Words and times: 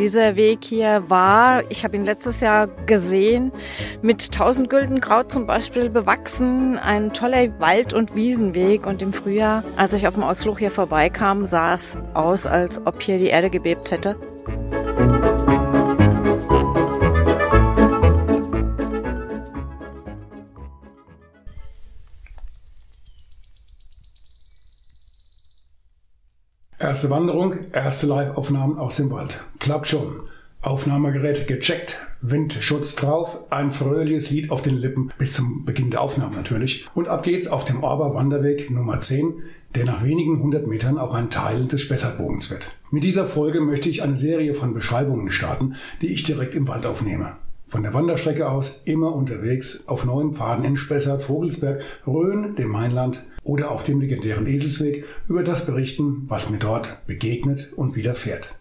Dieser 0.00 0.34
Weg 0.34 0.64
hier 0.64 1.04
war, 1.10 1.62
ich 1.70 1.84
habe 1.84 1.94
ihn 1.94 2.06
letztes 2.06 2.40
Jahr 2.40 2.68
gesehen, 2.86 3.52
mit 4.00 4.32
Tausendgüldenkraut 4.32 5.30
zum 5.30 5.46
Beispiel 5.46 5.90
bewachsen, 5.90 6.78
ein 6.78 7.12
toller 7.12 7.60
Wald- 7.60 7.92
und 7.92 8.14
Wiesenweg. 8.14 8.86
Und 8.86 9.02
im 9.02 9.12
Frühjahr, 9.12 9.62
als 9.76 9.92
ich 9.92 10.08
auf 10.08 10.14
dem 10.14 10.22
Ausflug 10.22 10.58
hier 10.58 10.70
vorbeikam, 10.70 11.44
sah 11.44 11.74
es 11.74 11.98
aus, 12.14 12.46
als 12.46 12.80
ob 12.86 13.02
hier 13.02 13.18
die 13.18 13.26
Erde 13.26 13.50
gebebt 13.50 13.90
hätte. 13.90 14.16
Erste 27.00 27.14
Wanderung, 27.14 27.54
erste 27.72 28.06
Live-Aufnahmen 28.08 28.76
aus 28.76 28.98
dem 28.98 29.10
Wald. 29.10 29.42
Klappt 29.58 29.86
schon. 29.86 30.20
Aufnahmegerät 30.60 31.48
gecheckt, 31.48 31.96
Windschutz 32.20 32.94
drauf, 32.94 33.38
ein 33.48 33.70
fröhliches 33.70 34.28
Lied 34.28 34.50
auf 34.50 34.60
den 34.60 34.76
Lippen, 34.76 35.10
bis 35.16 35.32
zum 35.32 35.64
Beginn 35.64 35.90
der 35.90 36.02
Aufnahme 36.02 36.36
natürlich. 36.36 36.86
Und 36.92 37.08
ab 37.08 37.22
geht's 37.22 37.48
auf 37.48 37.64
dem 37.64 37.82
Orber 37.82 38.12
Wanderweg 38.12 38.70
Nummer 38.70 39.00
10, 39.00 39.32
der 39.74 39.86
nach 39.86 40.04
wenigen 40.04 40.42
hundert 40.42 40.66
Metern 40.66 40.98
auch 40.98 41.14
ein 41.14 41.30
Teil 41.30 41.64
des 41.64 41.80
Spessartbogens 41.80 42.50
wird. 42.50 42.70
Mit 42.90 43.02
dieser 43.02 43.24
Folge 43.24 43.62
möchte 43.62 43.88
ich 43.88 44.02
eine 44.02 44.18
Serie 44.18 44.52
von 44.52 44.74
Beschreibungen 44.74 45.30
starten, 45.30 45.76
die 46.02 46.08
ich 46.08 46.24
direkt 46.24 46.54
im 46.54 46.68
Wald 46.68 46.84
aufnehme. 46.84 47.32
Von 47.70 47.84
der 47.84 47.94
Wanderstrecke 47.94 48.50
aus 48.50 48.82
immer 48.86 49.14
unterwegs 49.14 49.86
auf 49.86 50.04
neuen 50.04 50.32
Pfaden 50.32 50.64
in 50.64 50.76
Spessart, 50.76 51.22
Vogelsberg, 51.22 51.80
Rhön, 52.04 52.56
dem 52.56 52.68
Mainland 52.68 53.22
oder 53.44 53.70
auf 53.70 53.84
dem 53.84 54.00
legendären 54.00 54.48
Eselsweg 54.48 55.04
über 55.28 55.44
das 55.44 55.66
berichten, 55.66 56.24
was 56.26 56.50
mir 56.50 56.58
dort 56.58 57.06
begegnet 57.06 57.72
und 57.76 57.94
widerfährt. 57.94 58.56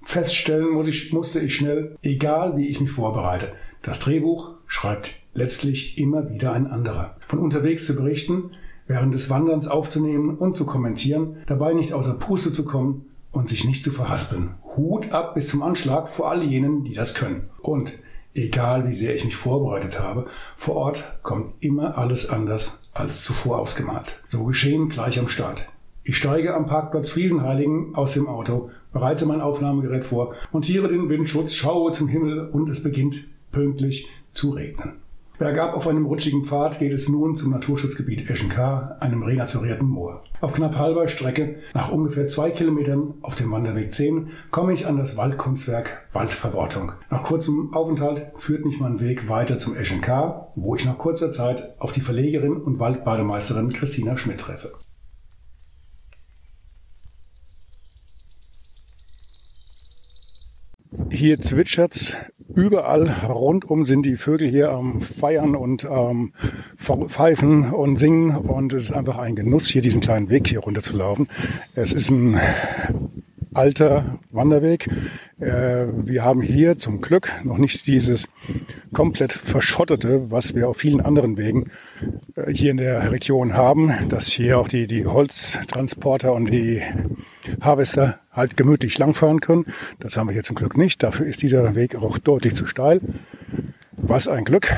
Feststellen 0.00 0.70
muss 0.70 0.86
ich, 0.86 1.12
musste 1.12 1.40
ich 1.40 1.56
schnell, 1.56 1.96
egal 2.02 2.56
wie 2.56 2.68
ich 2.68 2.80
mich 2.80 2.92
vorbereite. 2.92 3.52
Das 3.82 3.98
Drehbuch 3.98 4.52
schreibt 4.68 5.16
letztlich 5.34 5.98
immer 5.98 6.30
wieder 6.30 6.52
ein 6.52 6.68
anderer. 6.68 7.16
Von 7.26 7.40
unterwegs 7.40 7.84
zu 7.84 7.96
berichten, 7.96 8.52
während 8.86 9.12
des 9.12 9.28
Wanderns 9.28 9.66
aufzunehmen 9.66 10.36
und 10.36 10.56
zu 10.56 10.66
kommentieren, 10.66 11.38
dabei 11.46 11.72
nicht 11.72 11.94
außer 11.94 12.14
Puste 12.14 12.52
zu 12.52 12.64
kommen 12.64 13.06
und 13.32 13.48
sich 13.48 13.64
nicht 13.64 13.82
zu 13.82 13.90
verhaspeln. 13.90 14.54
Hut 14.76 15.10
ab 15.10 15.34
bis 15.34 15.48
zum 15.48 15.64
Anschlag 15.64 16.08
vor 16.08 16.30
all 16.30 16.44
jenen, 16.44 16.84
die 16.84 16.92
das 16.92 17.14
können. 17.14 17.50
Und 17.60 17.98
egal 18.34 18.86
wie 18.86 18.92
sehr 18.92 19.14
ich 19.14 19.24
mich 19.24 19.36
vorbereitet 19.36 20.00
habe, 20.00 20.26
vor 20.56 20.76
Ort 20.76 21.20
kommt 21.22 21.54
immer 21.60 21.98
alles 21.98 22.30
anders 22.30 22.88
als 22.94 23.22
zuvor 23.22 23.58
ausgemalt. 23.58 24.22
So 24.28 24.44
geschehen 24.44 24.88
gleich 24.88 25.18
am 25.18 25.28
Start. 25.28 25.68
Ich 26.04 26.16
steige 26.16 26.54
am 26.54 26.66
Parkplatz 26.66 27.10
Friesenheiligen 27.10 27.94
aus 27.94 28.14
dem 28.14 28.26
Auto, 28.26 28.70
bereite 28.92 29.26
mein 29.26 29.40
Aufnahmegerät 29.40 30.04
vor, 30.04 30.34
montiere 30.50 30.88
den 30.88 31.08
Windschutz, 31.08 31.54
schaue 31.54 31.92
zum 31.92 32.08
Himmel 32.08 32.48
und 32.48 32.68
es 32.68 32.82
beginnt 32.82 33.20
pünktlich 33.52 34.08
zu 34.32 34.50
regnen. 34.50 35.01
Bergab 35.38 35.74
auf 35.74 35.88
einem 35.88 36.06
rutschigen 36.06 36.44
Pfad 36.44 36.78
geht 36.78 36.92
es 36.92 37.08
nun 37.08 37.36
zum 37.36 37.50
Naturschutzgebiet 37.50 38.30
Eschenkar, 38.30 38.96
einem 39.00 39.22
renaturierten 39.22 39.88
Moor. 39.88 40.22
Auf 40.40 40.52
knapp 40.52 40.76
halber 40.76 41.08
Strecke, 41.08 41.56
nach 41.74 41.90
ungefähr 41.90 42.28
zwei 42.28 42.50
Kilometern 42.50 43.14
auf 43.22 43.34
dem 43.34 43.50
Wanderweg 43.50 43.92
10, 43.92 44.28
komme 44.50 44.72
ich 44.72 44.86
an 44.86 44.98
das 44.98 45.16
Waldkunstwerk 45.16 46.06
Waldverwortung. 46.12 46.92
Nach 47.10 47.22
kurzem 47.22 47.72
Aufenthalt 47.74 48.30
führt 48.36 48.64
mich 48.64 48.78
mein 48.78 49.00
Weg 49.00 49.28
weiter 49.28 49.58
zum 49.58 49.74
Eschenkar, 49.74 50.52
wo 50.54 50.76
ich 50.76 50.84
nach 50.84 50.98
kurzer 50.98 51.32
Zeit 51.32 51.74
auf 51.80 51.92
die 51.92 52.00
Verlegerin 52.00 52.56
und 52.56 52.78
Waldbademeisterin 52.78 53.72
Christina 53.72 54.16
Schmidt 54.16 54.40
treffe. 54.40 54.72
Hier 61.22 61.40
zwitschert's 61.40 62.16
überall 62.52 63.08
rundum 63.28 63.84
sind 63.84 64.04
die 64.04 64.16
Vögel 64.16 64.48
hier 64.50 64.72
am 64.72 65.00
Feiern 65.00 65.54
und 65.54 65.84
ähm, 65.84 66.32
Pfeifen 66.76 67.70
und 67.70 68.00
Singen 68.00 68.34
und 68.34 68.72
es 68.72 68.86
ist 68.86 68.92
einfach 68.92 69.18
ein 69.18 69.36
Genuss, 69.36 69.68
hier 69.68 69.82
diesen 69.82 70.00
kleinen 70.00 70.30
Weg 70.30 70.48
hier 70.48 70.58
runter 70.58 70.82
zu 70.82 70.96
laufen. 70.96 71.28
Es 71.76 71.92
ist 71.92 72.10
ein 72.10 72.40
alter 73.54 74.18
Wanderweg. 74.30 74.88
Äh, 75.40 75.86
wir 75.94 76.24
haben 76.24 76.42
hier 76.42 76.78
zum 76.78 77.00
Glück 77.00 77.30
noch 77.44 77.58
nicht 77.58 77.86
dieses 77.86 78.28
komplett 78.92 79.32
verschottete, 79.32 80.30
was 80.30 80.54
wir 80.54 80.68
auf 80.68 80.78
vielen 80.78 81.00
anderen 81.00 81.36
Wegen 81.36 81.70
äh, 82.36 82.52
hier 82.52 82.70
in 82.70 82.76
der 82.76 83.10
Region 83.10 83.54
haben, 83.54 83.92
dass 84.08 84.26
hier 84.26 84.58
auch 84.58 84.68
die, 84.68 84.86
die 84.86 85.06
Holztransporter 85.06 86.32
und 86.32 86.50
die 86.50 86.82
Harvester 87.60 88.20
halt 88.30 88.56
gemütlich 88.56 88.98
langfahren 88.98 89.40
können. 89.40 89.66
Das 90.00 90.16
haben 90.16 90.28
wir 90.28 90.34
hier 90.34 90.44
zum 90.44 90.56
Glück 90.56 90.76
nicht. 90.76 91.02
Dafür 91.02 91.26
ist 91.26 91.42
dieser 91.42 91.74
Weg 91.74 91.96
auch 91.96 92.18
deutlich 92.18 92.54
zu 92.54 92.66
steil. 92.66 93.00
Was 94.12 94.28
ein 94.28 94.44
Glück. 94.44 94.70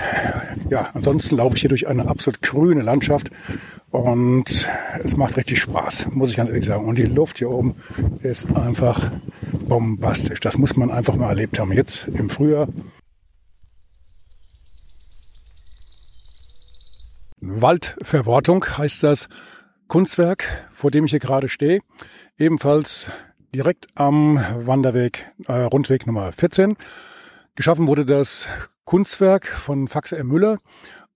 Ja, 0.71 0.91
ansonsten 0.95 1.39
laufe 1.39 1.56
ich 1.56 1.62
hier 1.62 1.69
durch 1.69 1.89
eine 1.89 2.09
absolut 2.09 2.41
grüne 2.41 2.83
Landschaft 2.83 3.33
und 3.91 4.69
es 5.03 5.17
macht 5.17 5.37
richtig 5.37 5.61
Spaß, 5.61 6.06
muss 6.12 6.31
ich 6.31 6.37
ganz 6.37 6.50
ehrlich 6.50 6.65
sagen. 6.65 6.84
Und 6.87 6.99
die 6.99 7.06
Luft 7.06 7.39
hier 7.39 7.50
oben 7.50 7.75
ist 8.23 8.56
einfach 8.56 9.11
bombastisch. 9.67 10.39
Das 10.39 10.56
muss 10.56 10.77
man 10.77 10.93
einfach 10.93 11.17
mal 11.17 11.31
erlebt 11.31 11.59
haben. 11.59 11.73
Jetzt 11.73 12.06
im 12.06 12.31
Frühjahr. 12.31 12.69
Waldverwortung 17.41 18.65
heißt 18.78 19.03
das 19.03 19.28
Kunstwerk, 19.89 20.44
vor 20.73 20.93
dem 20.93 21.06
ich 21.06 21.11
hier 21.11 21.19
gerade 21.19 21.49
stehe. 21.49 21.81
Ebenfalls 22.39 23.11
direkt 23.53 23.89
am 23.97 24.39
Wanderweg, 24.65 25.27
äh, 25.49 25.55
Rundweg 25.55 26.06
Nummer 26.06 26.31
14. 26.31 26.77
Geschaffen 27.56 27.89
wurde 27.89 28.06
das 28.06 28.47
Kunstwerk 28.84 29.47
von 29.47 29.89
Fax 29.89 30.12
R. 30.12 30.25
Müller 30.25 30.59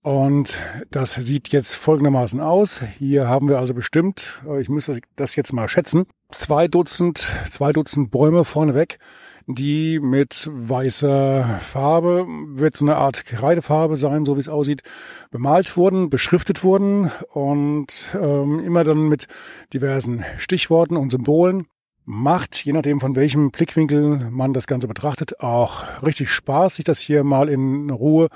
und 0.01 0.57
das 0.91 1.13
sieht 1.13 1.49
jetzt 1.49 1.73
folgendermaßen 1.75 2.39
aus. 2.39 2.81
Hier 2.97 3.27
haben 3.27 3.49
wir 3.49 3.59
also 3.59 3.73
bestimmt, 3.73 4.41
äh, 4.47 4.61
ich 4.61 4.69
müsste 4.69 4.99
das 5.15 5.35
jetzt 5.35 5.53
mal 5.53 5.67
schätzen, 5.67 6.07
zwei 6.31 6.67
Dutzend, 6.67 7.27
zwei 7.49 7.73
Dutzend 7.73 8.09
Bäume 8.09 8.45
vorneweg, 8.45 8.97
die 9.45 9.99
mit 9.99 10.49
weißer 10.51 11.59
Farbe, 11.59 12.25
wird 12.49 12.77
so 12.77 12.85
eine 12.85 12.95
Art 12.95 13.25
Kreidefarbe 13.25 13.97
sein, 13.97 14.23
so 14.23 14.35
wie 14.35 14.41
es 14.41 14.49
aussieht, 14.49 14.83
bemalt 15.31 15.75
wurden, 15.75 16.09
beschriftet 16.09 16.63
wurden 16.63 17.11
und 17.33 18.09
ähm, 18.13 18.59
immer 18.59 18.83
dann 18.83 19.09
mit 19.09 19.27
diversen 19.73 20.23
Stichworten 20.37 20.97
und 20.97 21.11
Symbolen 21.11 21.67
macht, 22.09 22.65
je 22.65 22.73
nachdem 22.73 22.99
von 22.99 23.15
welchem 23.15 23.51
Blickwinkel 23.51 24.31
man 24.31 24.51
das 24.51 24.65
Ganze 24.65 24.87
betrachtet, 24.87 25.41
auch 25.41 25.83
richtig 26.01 26.31
Spaß, 26.31 26.75
sich 26.75 26.85
das 26.85 26.99
hier 26.99 27.23
mal 27.23 27.49
in 27.49 27.91
Ruhe 27.91 28.29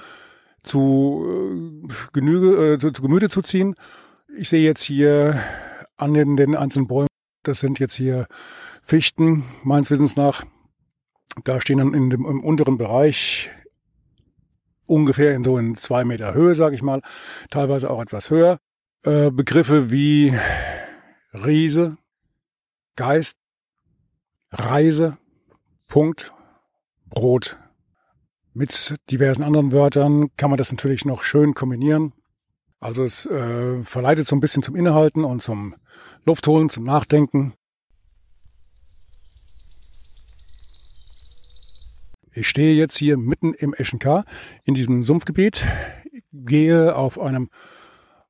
zu 0.62 1.26
äh, 1.28 1.94
Genüge, 2.14 2.74
äh, 2.74 2.78
zu, 2.78 2.92
zu 2.92 3.02
Gemüte 3.02 3.30
zu 3.30 3.42
ziehen. 3.42 3.76
Ich 4.38 4.50
sehe 4.50 4.64
jetzt 4.64 4.84
hier 4.84 5.42
an 5.98 6.14
den, 6.14 6.38
den 6.38 6.56
einzelnen 6.56 6.88
Bäumen, 6.88 7.08
das 7.42 7.62
sind 7.62 7.80
jetzt 7.80 7.96
hier 7.96 8.28
Fichten, 8.84 9.44
meines 9.64 9.90
Wissens 9.90 10.16
nach. 10.16 10.44
Da 11.44 11.60
stehen 11.60 11.80
dann 11.80 11.96
in 11.96 12.12
dem, 12.12 12.26
im 12.28 12.44
unteren 12.44 12.78
Bereich 12.78 13.50
ungefähr 14.86 15.34
in 15.34 15.44
so 15.44 15.58
in 15.58 15.76
zwei 15.78 16.06
Meter 16.06 16.36
Höhe, 16.36 16.54
sage 16.54 16.76
ich 16.76 16.84
mal, 16.84 17.02
teilweise 17.50 17.90
auch 17.90 18.04
etwas 18.04 18.30
höher. 18.30 18.60
Äh, 19.02 19.32
Begriffe 19.32 19.90
wie 19.90 20.38
Riese, 21.34 21.98
Geist, 22.96 23.38
Reise, 24.54 25.18
Punkt, 25.88 26.32
Brot. 27.10 27.58
Mit 28.54 28.96
diversen 29.10 29.42
anderen 29.42 29.72
Wörtern 29.72 30.30
kann 30.38 30.52
man 30.52 30.58
das 30.58 30.72
natürlich 30.72 31.06
noch 31.06 31.24
schön 31.24 31.56
kombinieren. 31.56 32.14
Also 32.80 33.04
es 33.04 33.26
äh, 33.26 33.84
verleitet 33.84 34.28
so 34.28 34.36
ein 34.36 34.42
bisschen 34.42 34.62
zum 34.62 34.76
Innehalten 34.76 35.24
und 35.24 35.42
zum 35.42 35.76
Luftholen, 36.24 36.70
zum 36.70 36.84
Nachdenken. 36.84 37.54
Ich 42.32 42.48
stehe 42.48 42.76
jetzt 42.76 42.96
hier 42.96 43.18
mitten 43.18 43.56
im 43.56 43.74
Eschenkar 43.74 44.26
in 44.66 44.76
diesem 44.76 45.04
Sumpfgebiet, 45.04 45.66
gehe 46.32 46.96
auf 46.96 47.20
einem 47.20 47.50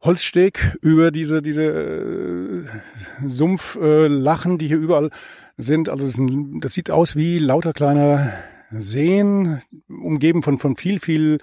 Holzsteg 0.04 0.78
über 0.82 1.12
diese, 1.12 1.42
diese 1.42 1.64
äh, 1.64 3.28
Sumpflachen, 3.28 4.56
äh, 4.56 4.58
die 4.58 4.68
hier 4.68 4.78
überall 4.78 5.10
sind. 5.58 5.90
Also 5.90 6.06
das, 6.06 6.18
ein, 6.18 6.60
das 6.60 6.74
sieht 6.74 6.92
aus 6.92 7.16
wie 7.16 7.40
lauter 7.40 7.74
kleiner 7.74 8.34
Seen, 8.72 9.62
umgeben 9.88 10.44
von, 10.44 10.60
von 10.60 10.76
viel, 10.76 11.00
viel 11.00 11.40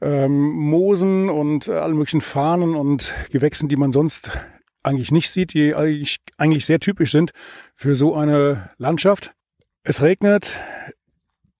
ähm, 0.00 0.50
Moosen 0.50 1.30
und 1.30 1.68
äh, 1.68 1.72
allen 1.72 1.96
möglichen 1.96 2.22
Fahnen 2.22 2.74
und 2.74 3.14
Gewächsen, 3.30 3.68
die 3.68 3.76
man 3.76 3.92
sonst 3.92 4.30
eigentlich 4.82 5.12
nicht 5.12 5.30
sieht, 5.30 5.54
die 5.54 5.74
eigentlich, 5.74 6.18
eigentlich 6.38 6.66
sehr 6.66 6.80
typisch 6.80 7.12
sind 7.12 7.32
für 7.74 7.94
so 7.94 8.14
eine 8.14 8.70
Landschaft. 8.78 9.32
Es 9.82 10.02
regnet, 10.02 10.52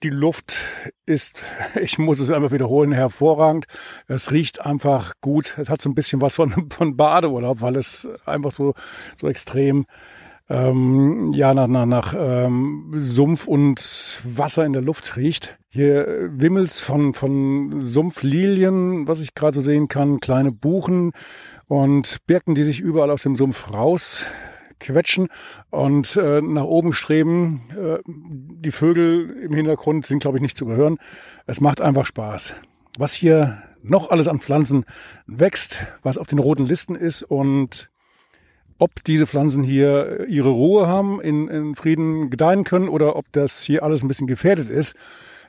die 0.07 0.11
Luft 0.11 0.59
ist, 1.05 1.37
ich 1.81 1.99
muss 1.99 2.21
es 2.21 2.31
einfach 2.31 2.53
wiederholen, 2.53 2.93
hervorragend. 2.93 3.67
Es 4.07 4.31
riecht 4.31 4.65
einfach 4.65 5.15
gut. 5.21 5.57
Es 5.59 5.69
hat 5.69 5.83
so 5.83 5.91
ein 5.91 5.95
bisschen 5.95 6.21
was 6.21 6.37
von, 6.37 6.71
von 6.71 6.97
Badeurlaub, 6.97 7.61
weil 7.61 7.77
es 7.77 8.09
einfach 8.25 8.53
so, 8.53 8.75
so 9.21 9.29
extrem 9.29 9.87
ähm, 10.49 11.33
ja, 11.35 11.55
nach, 11.55 11.67
nach, 11.67 11.87
nach 11.87 12.15
ähm, 12.17 12.93
Sumpf 12.95 13.49
und 13.49 14.21
Wasser 14.23 14.65
in 14.65 14.75
der 14.75 14.83
Luft 14.83 15.17
riecht. 15.17 15.59
Hier 15.69 16.31
wimmelt's 16.31 16.81
von, 16.81 17.15
von 17.15 17.81
Sumpflilien, 17.81 19.09
was 19.09 19.21
ich 19.21 19.35
gerade 19.35 19.57
so 19.57 19.61
sehen 19.61 19.89
kann, 19.89 20.21
kleine 20.21 20.53
Buchen 20.53 21.13
und 21.67 22.19
Birken, 22.29 22.55
die 22.55 22.63
sich 22.63 22.79
überall 22.79 23.11
aus 23.11 23.25
dem 23.25 23.37
Sumpf 23.37 23.73
raus 23.73 24.25
quetschen 24.81 25.29
und 25.71 26.17
äh, 26.17 26.41
nach 26.41 26.65
oben 26.65 26.93
streben. 26.93 27.63
Äh, 27.71 27.99
die 28.07 28.73
Vögel 28.73 29.31
im 29.43 29.55
Hintergrund 29.55 30.07
sind, 30.07 30.21
glaube 30.21 30.39
ich, 30.39 30.43
nicht 30.43 30.57
zu 30.57 30.65
überhören. 30.65 30.99
Es 31.47 31.61
macht 31.61 31.81
einfach 31.81 32.07
Spaß. 32.07 32.55
Was 32.99 33.15
hier 33.15 33.63
noch 33.83 34.11
alles 34.11 34.29
an 34.29 34.41
Pflanzen 34.41 34.85
wächst, 35.27 35.85
was 36.03 36.19
auf 36.19 36.27
den 36.27 36.39
roten 36.39 36.67
Listen 36.67 36.95
ist 36.95 37.23
und 37.23 37.91
ob 38.79 39.05
diese 39.05 39.27
Pflanzen 39.27 39.63
hier 39.63 40.27
ihre 40.29 40.51
Ruhe 40.51 40.87
haben, 40.87 41.21
in, 41.21 41.49
in 41.49 41.75
Frieden 41.75 42.31
gedeihen 42.31 42.65
können 42.65 42.89
oder 42.89 43.17
ob 43.17 43.33
das 43.33 43.63
hier 43.63 43.83
alles 43.83 44.03
ein 44.03 44.09
bisschen 44.09 44.27
gefährdet 44.27 44.69
ist, 44.69 44.95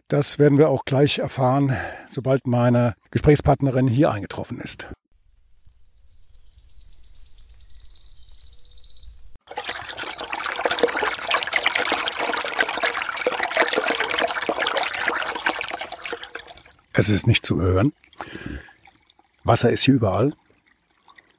das 0.07 0.39
werden 0.39 0.57
wir 0.57 0.69
auch 0.69 0.85
gleich 0.85 1.19
erfahren, 1.19 1.75
sobald 2.09 2.47
meine 2.47 2.95
Gesprächspartnerin 3.11 3.87
hier 3.87 4.11
eingetroffen 4.11 4.59
ist. 4.61 4.87
Es 16.99 17.09
ist 17.09 17.27
nicht 17.27 17.45
zu 17.45 17.61
hören. 17.61 17.93
Wasser 19.43 19.69
ist 19.69 19.83
hier 19.83 19.93
überall. 19.93 20.33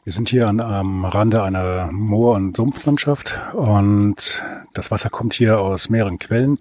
Wir 0.05 0.13
sind 0.13 0.29
hier 0.29 0.47
an, 0.47 0.61
am 0.61 1.05
Rande 1.05 1.43
einer 1.43 1.91
Moor- 1.91 2.37
und 2.37 2.57
Sumpflandschaft 2.57 3.35
und 3.55 4.41
das 4.73 4.93
Wasser 4.93 5.11
kommt 5.11 5.35
hier 5.35 5.59
aus 5.59 5.91
mehreren 5.91 6.21
Quellen 6.21 6.61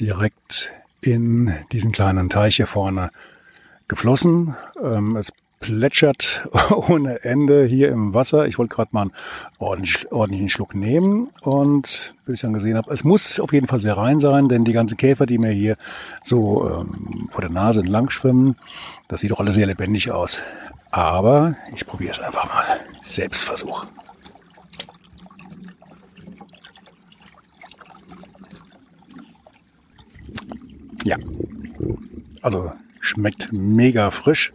direkt 0.00 0.72
in 1.02 1.54
diesen 1.70 1.92
kleinen 1.92 2.30
Teich 2.30 2.56
hier 2.56 2.66
vorne 2.66 3.10
geflossen. 3.88 4.56
Ähm, 4.82 5.16
es 5.16 5.34
plätschert 5.60 6.48
ohne 6.88 7.22
Ende 7.22 7.64
hier 7.64 7.90
im 7.90 8.14
Wasser. 8.14 8.46
Ich 8.46 8.58
wollte 8.58 8.74
gerade 8.74 8.90
mal 8.92 9.02
einen 9.02 9.12
ordentlich, 9.58 10.10
ordentlichen 10.10 10.48
Schluck 10.48 10.74
nehmen 10.74 11.28
und 11.42 12.14
bis 12.24 12.38
ich 12.38 12.40
dann 12.40 12.54
gesehen 12.54 12.76
habe, 12.76 12.92
es 12.92 13.04
muss 13.04 13.38
auf 13.38 13.52
jeden 13.52 13.66
Fall 13.66 13.80
sehr 13.80 13.96
rein 13.96 14.18
sein, 14.18 14.48
denn 14.48 14.64
die 14.64 14.72
ganzen 14.72 14.96
Käfer, 14.96 15.26
die 15.26 15.38
mir 15.38 15.50
hier 15.50 15.76
so 16.24 16.68
ähm, 16.68 17.28
vor 17.30 17.42
der 17.42 17.50
Nase 17.50 17.80
entlang 17.80 18.10
schwimmen, 18.10 18.56
das 19.06 19.20
sieht 19.20 19.30
doch 19.30 19.38
alles 19.38 19.54
sehr 19.54 19.66
lebendig 19.66 20.10
aus. 20.10 20.42
Aber 20.90 21.54
ich 21.74 21.86
probiere 21.86 22.10
es 22.10 22.20
einfach 22.20 22.48
mal. 22.48 22.64
Selbstversuch. 23.02 23.86
Ja, 31.04 31.16
also 32.42 32.72
schmeckt 33.00 33.52
mega 33.52 34.10
frisch 34.10 34.52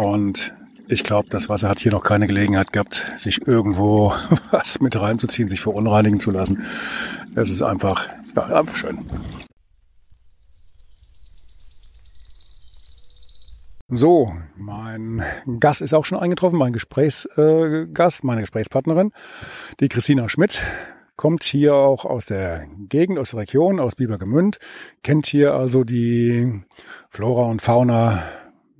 und 0.00 0.54
ich 0.88 1.04
glaube, 1.04 1.28
das 1.28 1.48
Wasser 1.48 1.68
hat 1.68 1.78
hier 1.78 1.92
noch 1.92 2.02
keine 2.02 2.26
Gelegenheit 2.26 2.72
gehabt, 2.72 3.06
sich 3.16 3.46
irgendwo 3.46 4.14
was 4.50 4.80
mit 4.80 5.00
reinzuziehen, 5.00 5.50
sich 5.50 5.60
verunreinigen 5.60 6.20
zu 6.20 6.30
lassen. 6.30 6.64
Es 7.34 7.50
ist 7.50 7.62
einfach, 7.62 8.08
ja, 8.34 8.42
einfach 8.44 8.76
schön. 8.76 8.98
So, 13.88 14.34
mein 14.56 15.22
Gast 15.58 15.82
ist 15.82 15.92
auch 15.92 16.04
schon 16.04 16.18
eingetroffen, 16.18 16.58
mein 16.58 16.72
Gesprächsgast, 16.72 18.22
äh, 18.22 18.26
meine 18.26 18.40
Gesprächspartnerin, 18.40 19.12
die 19.80 19.88
Christina 19.88 20.28
Schmidt, 20.28 20.62
kommt 21.16 21.44
hier 21.44 21.74
auch 21.74 22.06
aus 22.06 22.24
der 22.24 22.66
Gegend, 22.88 23.18
aus 23.18 23.32
der 23.32 23.40
Region, 23.40 23.80
aus 23.80 23.96
Biebergemünd, 23.96 24.58
kennt 25.02 25.26
hier 25.26 25.54
also 25.54 25.84
die 25.84 26.62
Flora 27.10 27.42
und 27.50 27.60
Fauna 27.60 28.22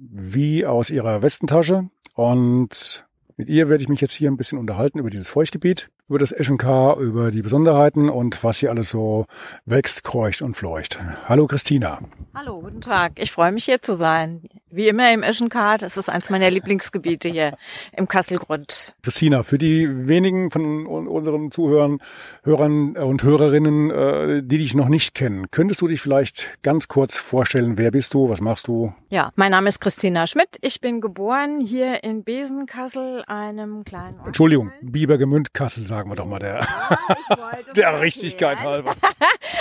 wie 0.01 0.65
aus 0.65 0.91
ihrer 0.91 1.23
Westentasche 1.23 1.89
und 2.15 3.07
mit 3.37 3.49
ihr 3.49 3.69
werde 3.69 3.83
ich 3.83 3.89
mich 3.89 4.01
jetzt 4.01 4.15
hier 4.15 4.31
ein 4.31 4.37
bisschen 4.37 4.59
unterhalten 4.59 4.99
über 4.99 5.09
dieses 5.09 5.31
Feuchtgebiet, 5.31 5.89
über 6.09 6.19
das 6.19 6.33
Eschenkar, 6.33 6.99
über 6.99 7.31
die 7.31 7.43
Besonderheiten 7.43 8.11
und 8.11 8.43
was 8.45 8.59
hier 8.59 8.71
alles 8.71 8.91
so 8.91 9.27
wächst, 9.65 10.05
kreucht 10.05 10.43
und 10.43 10.55
fleucht. 10.55 10.99
Hallo 11.27 11.47
Christina. 11.47 12.01
Hallo, 12.35 12.61
guten 12.61 12.81
Tag. 12.81 13.13
Ich 13.17 13.33
freue 13.33 13.53
mich 13.53 13.65
hier 13.65 13.81
zu 13.81 13.95
sein. 13.95 14.43
Wie 14.73 14.87
immer 14.87 15.13
im 15.13 15.25
Eschenkar, 15.25 15.79
das 15.79 15.97
ist 15.97 16.09
eins 16.09 16.31
meiner 16.31 16.49
Lieblingsgebiete 16.49 17.29
hier 17.29 17.57
im 17.97 18.07
Kasselgrund. 18.07 18.95
Christina, 19.03 19.43
für 19.43 19.59
die 19.59 20.07
wenigen 20.07 20.53
von 20.53 20.87
unseren 20.87 21.51
Zuhörern 21.51 21.99
Hörern 22.45 22.97
und 22.97 23.25
Hörerinnen, 23.25 23.91
äh, 23.91 24.43
die 24.45 24.59
dich 24.59 24.75
noch 24.75 24.89
nicht 24.89 25.17
kennen, 25.17 25.51
könntest 25.51 25.81
du 25.81 25.89
dich 25.89 26.01
vielleicht 26.01 26.63
ganz 26.63 26.87
kurz 26.87 27.17
vorstellen, 27.17 27.79
wer 27.79 27.91
bist 27.91 28.15
du, 28.15 28.29
was 28.29 28.41
machst 28.41 28.69
du? 28.69 28.95
Ja, 29.09 29.33
mein 29.35 29.51
Name 29.51 29.69
ist 29.69 29.81
Christina 29.81 30.29
Schmidt. 30.29 30.57
Ich 30.61 30.81
bin 30.81 31.01
geboren 31.01 31.61
hier 31.61 32.05
in 32.05 32.23
Besenkassel, 32.23 33.25
einem 33.27 33.85
kleinen 33.85 34.19
Ort. 34.19 34.29
Entschuldigung, 34.29 34.73
Bibergemünd 34.83 35.53
Kassel, 35.53 35.87
sagen 35.89 36.11
wir 36.11 36.15
doch 36.15 36.27
mal 36.27 36.39
der, 36.39 36.65
der 37.77 38.01
Richtigkeit 38.01 38.61
halber. 38.61 38.95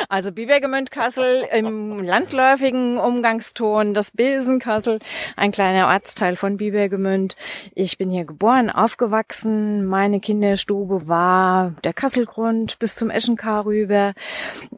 Also 0.08 0.32
Bibergemünd 0.32 0.92
Kassel 0.92 1.46
im 1.54 2.02
landläufigen 2.02 2.98
Umgangston, 2.98 3.94
das 3.94 4.12
Besenkassel, 4.12 4.99
ein 5.36 5.52
kleiner 5.52 5.88
Ortsteil 5.88 6.36
von 6.36 6.58
Bibergemünd. 6.58 7.36
Ich 7.76 7.98
bin 7.98 8.10
hier 8.10 8.26
geboren, 8.26 8.70
aufgewachsen. 8.70 9.86
Meine 9.86 10.20
Kinderstube 10.20 11.08
war 11.08 11.74
der 11.84 11.94
Kasselgrund 11.94 12.80
bis 12.80 12.96
zum 12.96 13.10
Eschenkar 13.10 13.66
rüber. 13.66 14.14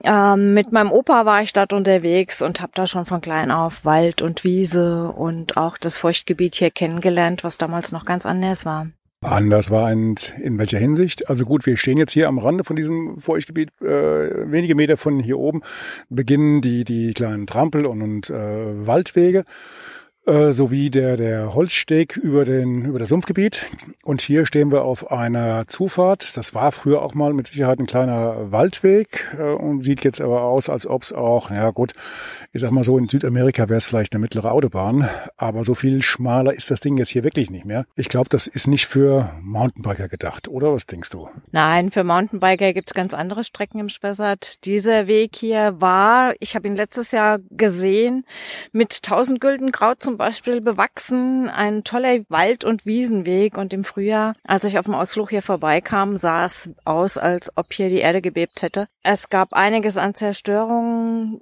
Ähm, 0.03 0.53
mit 0.53 0.71
meinem 0.71 0.91
Opa 0.91 1.25
war 1.25 1.41
ich 1.41 1.53
dort 1.53 1.73
unterwegs 1.73 2.41
und 2.41 2.61
habe 2.61 2.71
da 2.75 2.87
schon 2.87 3.05
von 3.05 3.21
klein 3.21 3.51
auf 3.51 3.85
Wald 3.85 4.21
und 4.21 4.43
Wiese 4.43 5.09
und 5.09 5.57
auch 5.57 5.77
das 5.77 5.97
Feuchtgebiet 5.97 6.55
hier 6.55 6.71
kennengelernt, 6.71 7.43
was 7.43 7.57
damals 7.57 7.91
noch 7.91 8.05
ganz 8.05 8.25
anders 8.25 8.65
war. 8.65 8.87
Anders 9.23 9.69
war 9.69 9.91
in, 9.91 10.15
in 10.41 10.57
welcher 10.57 10.79
Hinsicht? 10.79 11.29
Also 11.29 11.45
gut, 11.45 11.67
wir 11.67 11.77
stehen 11.77 11.99
jetzt 11.99 12.11
hier 12.11 12.27
am 12.27 12.39
Rande 12.39 12.63
von 12.63 12.75
diesem 12.75 13.17
Feuchtgebiet, 13.19 13.69
äh, 13.79 14.51
wenige 14.51 14.73
Meter 14.73 14.97
von 14.97 15.19
hier 15.19 15.37
oben 15.37 15.61
beginnen 16.09 16.61
die, 16.61 16.85
die 16.85 17.13
kleinen 17.13 17.45
Trampel- 17.45 17.85
und, 17.85 18.01
und 18.01 18.31
äh, 18.31 18.87
Waldwege 18.87 19.43
äh, 20.25 20.53
sowie 20.53 20.89
der, 20.89 21.17
der 21.17 21.55
Holzsteg 21.55 22.15
über, 22.17 22.45
den, 22.45 22.85
über 22.85 22.99
das 22.99 23.09
Sumpfgebiet. 23.09 23.65
Und 24.03 24.21
hier 24.21 24.45
stehen 24.45 24.71
wir 24.71 24.83
auf 24.83 25.11
einer 25.11 25.67
Zufahrt. 25.67 26.37
Das 26.37 26.53
war 26.53 26.71
früher 26.71 27.01
auch 27.01 27.13
mal 27.13 27.33
mit 27.33 27.47
Sicherheit 27.47 27.79
ein 27.79 27.87
kleiner 27.87 28.51
Waldweg 28.51 29.33
äh, 29.37 29.43
und 29.43 29.81
sieht 29.81 30.03
jetzt 30.03 30.21
aber 30.21 30.43
aus, 30.43 30.69
als 30.69 30.85
ob 30.85 31.03
es 31.03 31.13
auch, 31.13 31.49
ja 31.49 31.71
gut, 31.71 31.93
ich 32.53 32.61
sag 32.61 32.71
mal 32.71 32.83
so, 32.83 32.97
in 32.97 33.07
Südamerika 33.07 33.69
wäre 33.69 33.77
es 33.77 33.85
vielleicht 33.85 34.13
eine 34.13 34.21
mittlere 34.21 34.51
Autobahn, 34.51 35.09
aber 35.37 35.63
so 35.63 35.73
viel 35.73 36.01
schmaler 36.01 36.53
ist 36.53 36.69
das 36.69 36.81
Ding 36.81 36.97
jetzt 36.97 37.09
hier 37.09 37.23
wirklich 37.23 37.49
nicht 37.49 37.65
mehr. 37.65 37.85
Ich 37.95 38.09
glaube, 38.09 38.29
das 38.29 38.45
ist 38.45 38.67
nicht 38.67 38.87
für 38.87 39.31
Mountainbiker 39.41 40.07
gedacht, 40.07 40.47
oder 40.47 40.73
was 40.73 40.85
denkst 40.85 41.09
du? 41.09 41.29
Nein, 41.51 41.91
für 41.91 42.03
Mountainbiker 42.03 42.73
gibt 42.73 42.91
es 42.91 42.93
ganz 42.93 43.13
andere 43.13 43.43
Strecken 43.43 43.79
im 43.79 43.89
Spessart. 43.89 44.65
Dieser 44.65 45.07
Weg 45.07 45.35
hier 45.35 45.79
war, 45.79 46.33
ich 46.39 46.55
habe 46.55 46.67
ihn 46.67 46.75
letztes 46.75 47.11
Jahr 47.11 47.39
gesehen, 47.49 48.25
mit 48.71 48.99
1000 49.03 49.39
Gülden 49.39 49.71
Kraut 49.71 50.03
zum 50.03 50.10
Beispiel 50.17 50.61
bewachsen, 50.61 51.49
ein 51.49 51.83
toller 51.83 52.19
Wald- 52.29 52.65
und 52.65 52.85
Wiesenweg. 52.85 53.57
Und 53.57 53.73
im 53.73 53.83
Frühjahr, 53.83 54.33
als 54.45 54.65
ich 54.65 54.77
auf 54.77 54.85
dem 54.85 54.95
Ausflug 54.95 55.29
hier 55.29 55.41
vorbeikam, 55.41 56.17
sah 56.17 56.45
es 56.45 56.69
aus, 56.85 57.17
als 57.17 57.55
ob 57.55 57.73
hier 57.73 57.89
die 57.89 57.99
Erde 57.99 58.21
gebebt 58.21 58.61
hätte. 58.61 58.87
Es 59.03 59.29
gab 59.29 59.53
einiges 59.53 59.97
an 59.97 60.13
Zerstörungen, 60.13 61.41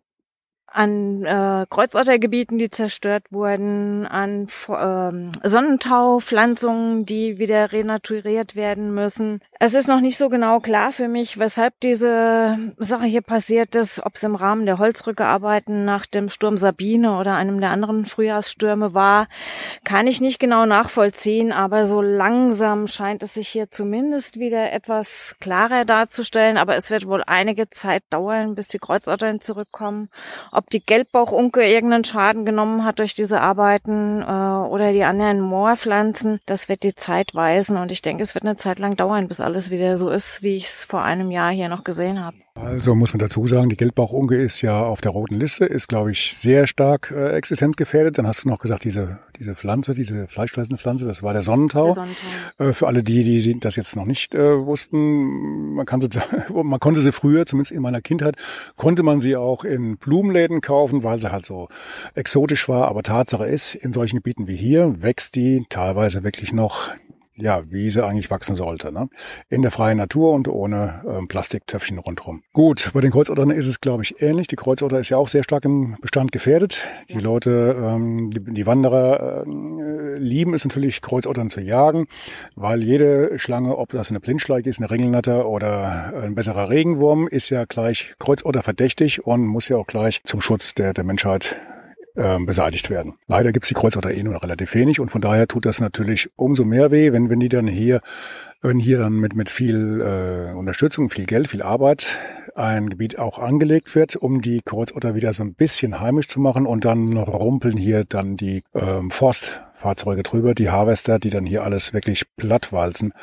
an 0.71 1.25
äh, 1.25 1.65
Kreuzottergebieten, 1.69 2.57
die 2.57 2.69
zerstört 2.69 3.31
wurden, 3.31 4.05
an 4.05 4.47
ähm, 4.69 5.29
Sonnentaupflanzungen, 5.43 7.05
die 7.05 7.37
wieder 7.39 7.71
renaturiert 7.71 8.55
werden 8.55 8.93
müssen. 8.93 9.41
Es 9.61 9.73
ist 9.73 9.89
noch 9.89 9.99
nicht 9.99 10.17
so 10.17 10.29
genau 10.29 10.61
klar 10.61 10.93
für 10.93 11.09
mich, 11.09 11.37
weshalb 11.37 11.77
diese 11.81 12.57
Sache 12.77 13.03
hier 13.03 13.21
passiert 13.21 13.75
ist, 13.75 14.01
ob 14.05 14.15
es 14.15 14.23
im 14.23 14.35
Rahmen 14.35 14.65
der 14.65 14.77
Holzrückearbeiten 14.77 15.83
nach 15.83 16.05
dem 16.05 16.29
Sturm 16.29 16.55
Sabine 16.55 17.17
oder 17.17 17.35
einem 17.35 17.59
der 17.59 17.71
anderen 17.71 18.05
Frühjahrsstürme 18.05 18.93
war, 18.93 19.27
kann 19.83 20.07
ich 20.07 20.21
nicht 20.21 20.39
genau 20.39 20.65
nachvollziehen, 20.65 21.51
aber 21.51 21.85
so 21.85 22.01
langsam 22.01 22.87
scheint 22.87 23.21
es 23.21 23.33
sich 23.33 23.49
hier 23.49 23.69
zumindest 23.69 24.39
wieder 24.39 24.71
etwas 24.71 25.35
klarer 25.41 25.83
darzustellen, 25.83 26.55
aber 26.57 26.77
es 26.77 26.89
wird 26.89 27.05
wohl 27.05 27.21
einige 27.27 27.69
Zeit 27.69 28.03
dauern, 28.11 28.55
bis 28.55 28.69
die 28.69 28.79
Kreuzottern 28.79 29.41
zurückkommen. 29.41 30.07
Ob 30.53 30.69
die 30.69 30.85
Gelbbauchunke 30.85 31.67
irgendeinen 31.67 32.05
Schaden 32.05 32.45
genommen 32.45 32.85
hat 32.85 32.99
durch 32.99 33.13
diese 33.13 33.41
Arbeiten 33.41 34.21
äh, 34.21 34.25
oder 34.25 34.93
die 34.93 35.03
anderen 35.03 35.41
Moorpflanzen, 35.41 36.39
das 36.45 36.69
wird 36.69 36.83
die 36.83 36.95
Zeit 36.95 37.35
weisen 37.35 37.75
und 37.75 37.91
ich 37.91 38.01
denke, 38.01 38.23
es 38.23 38.35
wird 38.35 38.45
eine 38.45 38.55
Zeit 38.55 38.79
lang 38.79 38.95
dauern, 38.95 39.27
bis 39.27 39.41
alles 39.49 39.71
wieder 39.71 39.97
so 39.97 40.09
ist, 40.09 40.43
wie 40.43 40.55
ich 40.55 40.65
es 40.65 40.83
vor 40.83 41.03
einem 41.03 41.31
Jahr 41.31 41.51
hier 41.51 41.69
noch 41.69 41.83
gesehen 41.83 42.23
habe. 42.23 42.37
Also 42.53 42.93
muss 42.93 43.13
man 43.13 43.19
dazu 43.19 43.47
sagen, 43.47 43.69
die 43.69 43.77
Gelbbauchunke 43.77 44.35
ist 44.35 44.61
ja 44.61 44.83
auf 44.83 45.01
der 45.01 45.11
roten 45.11 45.35
Liste, 45.35 45.65
ist 45.65 45.87
glaube 45.87 46.11
ich 46.11 46.33
sehr 46.33 46.67
stark 46.67 47.11
äh, 47.15 47.31
existenzgefährdet. 47.31 48.17
Dann 48.17 48.27
hast 48.27 48.43
du 48.43 48.49
noch 48.49 48.59
gesagt, 48.59 48.83
diese, 48.83 49.19
diese 49.39 49.55
Pflanze, 49.55 49.93
diese 49.93 50.27
fleischfressende 50.27 50.77
Pflanze, 50.77 51.07
das 51.07 51.23
war 51.23 51.33
der 51.33 51.41
Sonnentau. 51.41 51.85
Der 51.85 51.95
Sonnentau. 51.95 52.63
Äh, 52.63 52.73
für 52.73 52.87
alle 52.87 53.01
die, 53.01 53.23
die 53.23 53.59
das 53.59 53.75
jetzt 53.75 53.95
noch 53.95 54.05
nicht 54.05 54.35
äh, 54.35 54.65
wussten, 54.65 55.73
man, 55.73 55.85
kann 55.85 56.01
sie, 56.01 56.09
man 56.53 56.79
konnte 56.79 57.01
sie 57.01 57.11
früher, 57.11 57.45
zumindest 57.45 57.71
in 57.71 57.81
meiner 57.81 58.01
Kindheit, 58.01 58.35
konnte 58.75 59.03
man 59.03 59.21
sie 59.21 59.35
auch 59.35 59.63
in 59.63 59.97
Blumenläden 59.97 60.61
kaufen, 60.61 61.03
weil 61.03 61.19
sie 61.21 61.31
halt 61.31 61.45
so 61.45 61.69
exotisch 62.13 62.67
war. 62.69 62.89
Aber 62.89 63.03
Tatsache 63.03 63.45
ist, 63.45 63.73
in 63.73 63.93
solchen 63.93 64.17
Gebieten 64.17 64.47
wie 64.47 64.57
hier 64.57 65.01
wächst 65.01 65.35
die 65.35 65.65
teilweise 65.69 66.23
wirklich 66.23 66.53
noch 66.53 66.89
ja, 67.41 67.63
wie 67.71 67.89
sie 67.89 68.05
eigentlich 68.05 68.31
wachsen 68.31 68.55
sollte. 68.55 68.91
Ne? 68.91 69.09
In 69.49 69.61
der 69.61 69.71
freien 69.71 69.97
Natur 69.97 70.33
und 70.33 70.47
ohne 70.47 71.03
ähm, 71.07 71.27
Plastiktöpfchen 71.27 71.97
rundherum. 71.97 72.43
Gut, 72.53 72.91
bei 72.93 73.01
den 73.01 73.11
Kreuzottern 73.11 73.49
ist 73.49 73.67
es, 73.67 73.81
glaube 73.81 74.03
ich, 74.03 74.21
ähnlich. 74.21 74.47
Die 74.47 74.55
Kreuzotter 74.55 74.99
ist 74.99 75.09
ja 75.09 75.17
auch 75.17 75.27
sehr 75.27 75.43
stark 75.43 75.65
im 75.65 75.97
Bestand 76.01 76.31
gefährdet. 76.31 76.83
Die 77.09 77.15
ja. 77.15 77.19
Leute, 77.19 77.75
ähm, 77.79 78.31
die, 78.31 78.41
die 78.53 78.65
Wanderer 78.65 79.45
äh, 79.45 80.17
lieben 80.17 80.53
es 80.53 80.65
natürlich, 80.65 81.01
Kreuzottern 81.01 81.49
zu 81.49 81.61
jagen, 81.61 82.05
weil 82.55 82.83
jede 82.83 83.39
Schlange, 83.39 83.77
ob 83.77 83.89
das 83.89 84.09
eine 84.09 84.19
Blindschleik 84.19 84.65
ist, 84.65 84.79
eine 84.79 84.91
Ringelnatter 84.91 85.47
oder 85.47 86.13
ein 86.21 86.35
besserer 86.35 86.69
Regenwurm, 86.69 87.27
ist 87.27 87.49
ja 87.49 87.65
gleich 87.65 88.13
Kreuzotter 88.19 88.63
verdächtig 88.63 89.25
und 89.25 89.45
muss 89.45 89.69
ja 89.69 89.77
auch 89.77 89.87
gleich 89.87 90.21
zum 90.25 90.41
Schutz 90.41 90.73
der, 90.75 90.93
der 90.93 91.03
Menschheit 91.03 91.59
ähm, 92.19 92.45
beseitigt 92.45 92.89
werden. 92.89 93.13
Leider 93.27 93.51
gibt's 93.51 93.69
die 93.69 93.73
Kreuzotter 93.73 94.11
eh 94.11 94.21
nur 94.21 94.43
relativ 94.43 94.75
wenig 94.75 94.99
und 94.99 95.09
von 95.09 95.21
daher 95.21 95.47
tut 95.47 95.65
das 95.65 95.79
natürlich 95.79 96.29
umso 96.35 96.65
mehr 96.65 96.91
weh, 96.91 97.13
wenn, 97.13 97.29
wenn 97.29 97.39
die 97.39 97.49
dann 97.49 97.67
hier, 97.67 98.01
wenn 98.61 98.77
hier 98.77 98.99
dann 98.99 99.13
mit, 99.13 99.35
mit 99.35 99.49
viel 99.49 100.01
äh, 100.01 100.53
Unterstützung, 100.53 101.09
viel 101.09 101.25
Geld, 101.25 101.47
viel 101.47 101.61
Arbeit 101.61 102.17
ein 102.55 102.89
Gebiet 102.89 103.17
auch 103.17 103.39
angelegt 103.39 103.95
wird, 103.95 104.17
um 104.17 104.41
die 104.41 104.61
Kreuzotter 104.63 105.15
wieder 105.15 105.31
so 105.31 105.43
ein 105.43 105.53
bisschen 105.53 106.01
heimisch 106.01 106.27
zu 106.27 106.41
machen 106.41 106.65
und 106.65 106.83
dann 106.83 107.15
rumpeln 107.15 107.77
hier 107.77 108.03
dann 108.03 108.35
die 108.35 108.63
ähm, 108.75 109.11
Forstfahrzeuge 109.11 110.23
drüber, 110.23 110.53
die 110.53 110.69
Harvester, 110.69 111.19
die 111.19 111.29
dann 111.29 111.45
hier 111.45 111.63
alles 111.63 111.93
wirklich 111.93 112.25
plattwalzen. 112.35 113.13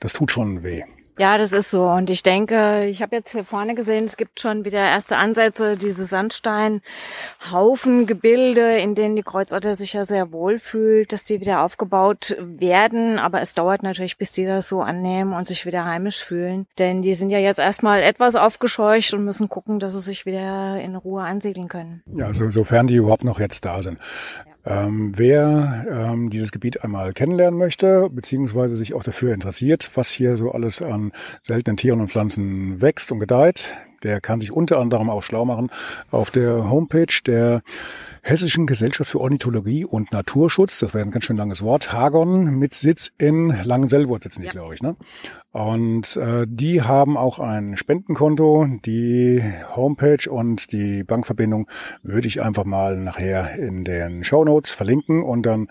Das 0.00 0.14
tut 0.14 0.30
schon 0.32 0.62
weh. 0.62 0.82
Ja, 1.18 1.38
das 1.38 1.52
ist 1.52 1.70
so. 1.70 1.88
Und 1.88 2.10
ich 2.10 2.22
denke, 2.22 2.84
ich 2.86 3.00
habe 3.00 3.16
jetzt 3.16 3.32
hier 3.32 3.44
vorne 3.44 3.74
gesehen, 3.74 4.04
es 4.04 4.18
gibt 4.18 4.38
schon 4.38 4.66
wieder 4.66 4.80
erste 4.80 5.16
Ansätze, 5.16 5.78
diese 5.78 6.04
Sandsteinhaufengebilde, 6.04 8.76
in 8.76 8.94
denen 8.94 9.16
die 9.16 9.22
Kreuzotter 9.22 9.76
sich 9.76 9.94
ja 9.94 10.04
sehr 10.04 10.30
wohl 10.30 10.58
fühlt, 10.58 11.14
dass 11.14 11.24
die 11.24 11.40
wieder 11.40 11.62
aufgebaut 11.62 12.36
werden. 12.38 13.18
Aber 13.18 13.40
es 13.40 13.54
dauert 13.54 13.82
natürlich, 13.82 14.18
bis 14.18 14.32
die 14.32 14.44
das 14.44 14.68
so 14.68 14.82
annehmen 14.82 15.32
und 15.32 15.48
sich 15.48 15.64
wieder 15.64 15.86
heimisch 15.86 16.22
fühlen. 16.22 16.66
Denn 16.78 17.00
die 17.00 17.14
sind 17.14 17.30
ja 17.30 17.38
jetzt 17.38 17.60
erstmal 17.60 18.02
etwas 18.02 18.34
aufgescheucht 18.34 19.14
und 19.14 19.24
müssen 19.24 19.48
gucken, 19.48 19.80
dass 19.80 19.94
sie 19.94 20.02
sich 20.02 20.26
wieder 20.26 20.78
in 20.80 20.96
Ruhe 20.96 21.22
ansiedeln 21.22 21.68
können. 21.68 22.02
Ja, 22.14 22.26
also 22.26 22.50
sofern 22.50 22.86
die 22.86 22.96
überhaupt 22.96 23.24
noch 23.24 23.40
jetzt 23.40 23.64
da 23.64 23.80
sind. 23.80 23.98
Ja. 24.36 24.44
Ähm, 24.66 25.12
wer 25.14 25.86
ähm, 25.88 26.28
dieses 26.28 26.50
Gebiet 26.50 26.82
einmal 26.82 27.12
kennenlernen 27.12 27.56
möchte, 27.56 28.08
beziehungsweise 28.10 28.74
sich 28.74 28.94
auch 28.94 29.04
dafür 29.04 29.32
interessiert, 29.32 29.92
was 29.94 30.10
hier 30.10 30.36
so 30.36 30.50
alles 30.50 30.82
an 30.82 31.05
seltenen 31.42 31.76
Tieren 31.76 32.00
und 32.00 32.08
Pflanzen 32.08 32.80
wächst 32.80 33.12
und 33.12 33.20
gedeiht. 33.20 33.74
Der 34.02 34.20
kann 34.20 34.40
sich 34.40 34.52
unter 34.52 34.78
anderem 34.78 35.10
auch 35.10 35.22
schlau 35.22 35.44
machen 35.44 35.70
auf 36.10 36.30
der 36.30 36.70
Homepage 36.70 37.06
der 37.26 37.62
Hessischen 38.22 38.66
Gesellschaft 38.66 39.10
für 39.10 39.20
Ornithologie 39.20 39.84
und 39.84 40.10
Naturschutz. 40.10 40.80
Das 40.80 40.94
wäre 40.94 41.04
ein 41.04 41.12
ganz 41.12 41.24
schön 41.24 41.36
langes 41.36 41.62
Wort. 41.62 41.92
Hagon 41.92 42.58
mit 42.58 42.74
Sitz 42.74 43.12
in 43.18 43.50
Langenselbourg 43.62 44.20
sitzen 44.20 44.40
die, 44.40 44.46
ja. 44.46 44.52
glaube 44.52 44.74
ich. 44.74 44.82
Ne? 44.82 44.96
Und 45.52 46.16
äh, 46.16 46.44
die 46.48 46.82
haben 46.82 47.16
auch 47.16 47.38
ein 47.38 47.76
Spendenkonto. 47.76 48.66
Die 48.84 49.42
Homepage 49.76 50.28
und 50.28 50.72
die 50.72 51.04
Bankverbindung 51.04 51.68
würde 52.02 52.26
ich 52.26 52.42
einfach 52.42 52.64
mal 52.64 52.98
nachher 52.98 53.54
in 53.54 53.84
den 53.84 54.24
Show 54.24 54.44
Notes 54.44 54.72
verlinken. 54.72 55.22
Und 55.22 55.46
dann, 55.46 55.68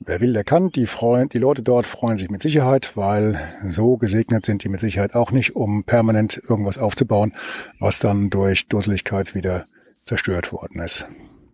wer 0.00 0.20
will, 0.20 0.32
der 0.32 0.44
kann. 0.44 0.70
Die, 0.70 0.86
freuen, 0.86 1.28
die 1.28 1.38
Leute 1.38 1.62
dort 1.62 1.86
freuen 1.86 2.18
sich 2.18 2.30
mit 2.30 2.42
Sicherheit, 2.42 2.96
weil 2.96 3.40
so 3.64 3.96
gesegnet 3.96 4.46
sind 4.46 4.64
die 4.64 4.68
mit 4.68 4.80
Sicherheit 4.80 5.14
auch 5.14 5.30
nicht, 5.30 5.56
um 5.56 5.84
permanent 5.84 6.40
irgendwas 6.48 6.78
aufzubauen, 6.78 7.34
was 7.78 7.98
dann 7.98 8.30
durch 8.30 8.68
Dusseligkeit 8.68 9.34
wieder 9.34 9.66
zerstört 10.04 10.52
worden 10.52 10.80
ist. 10.80 11.06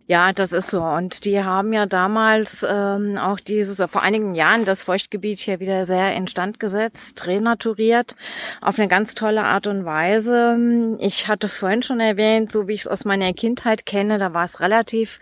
Ja, 0.05 0.33
das 0.33 0.51
ist 0.51 0.69
so. 0.69 0.83
Und 0.83 1.23
die 1.23 1.41
haben 1.41 1.71
ja 1.71 1.85
damals 1.85 2.65
ähm, 2.69 3.17
auch 3.17 3.39
dieses, 3.39 3.77
vor 3.89 4.01
einigen 4.01 4.35
Jahren 4.35 4.65
das 4.65 4.83
Feuchtgebiet 4.83 5.39
hier 5.39 5.61
wieder 5.61 5.85
sehr 5.85 6.13
instand 6.13 6.59
gesetzt, 6.59 7.25
renaturiert, 7.25 8.17
auf 8.59 8.77
eine 8.77 8.89
ganz 8.89 9.15
tolle 9.15 9.45
Art 9.45 9.65
und 9.67 9.85
Weise. 9.85 10.97
Ich 10.99 11.29
hatte 11.29 11.47
es 11.47 11.57
vorhin 11.57 11.83
schon 11.83 12.01
erwähnt, 12.01 12.51
so 12.51 12.67
wie 12.67 12.73
ich 12.73 12.81
es 12.81 12.87
aus 12.87 13.05
meiner 13.05 13.31
Kindheit 13.31 13.85
kenne, 13.85 14.17
da 14.17 14.33
war 14.33 14.43
es 14.43 14.59
relativ 14.59 15.19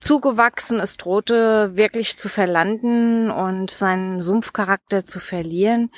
zugewachsen. 0.00 0.80
Es 0.80 0.96
drohte 0.96 1.76
wirklich 1.76 2.16
zu 2.16 2.28
verlanden 2.28 3.30
und 3.30 3.70
seinen 3.70 4.20
Sumpfcharakter 4.20 5.06
zu 5.06 5.20
verlieren. 5.20 5.90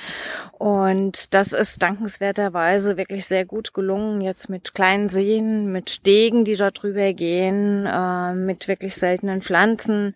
Und 0.52 1.32
das 1.32 1.54
ist 1.54 1.82
dankenswerterweise 1.82 2.98
wirklich 2.98 3.24
sehr 3.24 3.46
gut 3.46 3.72
gelungen, 3.72 4.20
jetzt 4.20 4.50
mit 4.50 4.74
kleinen 4.74 5.08
Seen, 5.08 5.72
mit 5.72 5.88
Stegen, 5.88 6.44
die 6.44 6.56
dort 6.56 6.82
drüber 6.82 7.14
gehen. 7.14 7.86
Äh, 7.86 8.25
mit 8.34 8.68
wirklich 8.68 8.94
seltenen 8.94 9.42
Pflanzen 9.42 10.14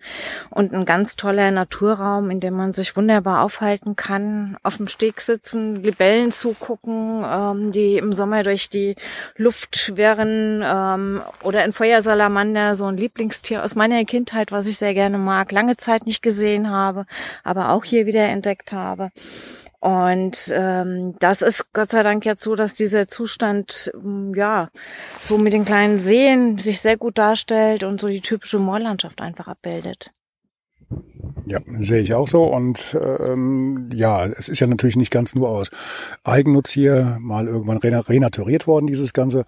und 0.50 0.73
ein 0.73 0.85
ganz 0.85 1.17
toller 1.17 1.50
Naturraum, 1.50 2.31
in 2.31 2.40
dem 2.40 2.55
man 2.55 2.73
sich 2.73 2.97
wunderbar 2.97 3.43
aufhalten 3.43 3.97
kann, 3.97 4.57
auf 4.62 4.76
dem 4.76 4.88
Steg 4.88 5.21
sitzen, 5.21 5.83
Libellen 5.83 6.33
zugucken, 6.33 7.25
ähm, 7.26 7.73
die 7.73 7.97
im 7.97 8.12
Sommer 8.12 8.43
durch 8.43 8.69
die 8.69 8.97
Luft 9.37 9.76
schwirren 9.76 10.62
ähm, 10.64 11.23
oder 11.43 11.62
ein 11.62 11.73
Feuersalamander, 11.73 12.75
so 12.75 12.87
ein 12.87 12.97
Lieblingstier 12.97 13.64
aus 13.64 13.75
meiner 13.75 14.05
Kindheit, 14.05 14.52
was 14.52 14.67
ich 14.67 14.79
sehr 14.79 14.95
gerne 14.95 15.19
mag, 15.19 15.52
lange 15.52 15.76
Zeit 15.76 16.07
nicht 16.07 16.23
gesehen 16.23 16.71
habe, 16.71 17.07
aber 17.45 17.71
auch 17.71 17.85
hier 17.85 18.07
wieder 18.07 18.25
entdeckt 18.25 18.73
habe. 18.73 19.11
Und 19.80 20.52
ähm, 20.54 21.14
das 21.20 21.40
ist 21.40 21.72
Gott 21.72 21.90
sei 21.90 22.02
Dank 22.02 22.26
jetzt 22.26 22.44
so, 22.44 22.54
dass 22.54 22.75
dieser 22.75 23.08
Zustand 23.08 23.90
mm, 24.00 24.34
ja 24.34 24.68
so 25.22 25.38
mit 25.38 25.54
den 25.54 25.64
kleinen 25.64 25.99
Seen 25.99 26.58
sich 26.58 26.80
sehr 26.82 26.99
gut 26.99 27.16
darstellt 27.16 27.82
und 27.82 27.99
so 28.00 28.08
die 28.08 28.20
typische 28.20 28.58
Moorlandschaft 28.58 29.22
einfach 29.22 29.49
abbildet. 29.49 30.12
Ja, 31.46 31.60
sehe 31.78 32.02
ich 32.02 32.14
auch 32.14 32.28
so. 32.28 32.44
Und 32.44 32.96
ähm, 33.00 33.88
ja, 33.92 34.26
es 34.26 34.49
ist 34.49 34.60
ja 34.60 34.66
natürlich 34.66 34.96
nicht 34.96 35.10
ganz 35.10 35.34
nur 35.34 35.49
aus 35.49 35.70
Eigennutz 36.25 36.70
hier 36.70 37.16
mal 37.18 37.46
irgendwann 37.46 37.78
renaturiert 37.78 38.66
worden, 38.66 38.87
dieses 38.87 39.12
ganze 39.12 39.46